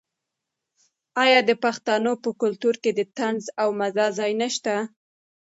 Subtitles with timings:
[1.23, 4.75] آیا د پښتنو په کلتور کې د طنز او مزاح ځای نشته؟